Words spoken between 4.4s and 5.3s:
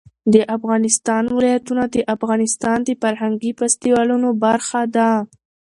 برخه ده.